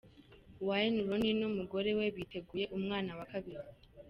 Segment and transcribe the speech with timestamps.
[0.67, 3.67] Wayne Rooney n'umugore we biteguye umwana wa kabiri.